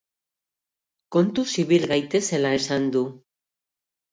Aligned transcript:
Kontuz 1.17 1.45
ibil 1.65 1.85
gaitezela 1.91 2.55
esan 2.63 2.89
du. 2.97 3.05